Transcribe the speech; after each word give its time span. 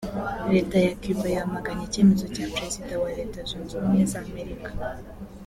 Leta 0.53 0.75
ya 0.85 0.93
Cuba 1.01 1.25
yamaganye 1.35 1.83
icyemezo 1.85 2.25
cya 2.35 2.45
Perezida 2.53 2.93
wa 3.03 3.09
Leta 3.17 3.39
zunze 3.49 3.71
ubumwe 3.75 4.03
za 4.11 4.19
Amerika 4.27 4.71